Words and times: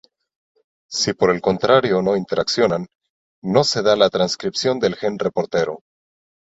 Si 0.89 1.13
por 1.13 1.29
el 1.29 1.41
contrario 1.41 2.01
no 2.01 2.15
interaccionan, 2.17 2.87
no 3.43 3.63
se 3.63 3.83
da 3.83 3.95
la 3.95 4.09
transcripción 4.09 4.79
del 4.79 4.95
gen 4.95 5.19
reportero. 5.19 5.81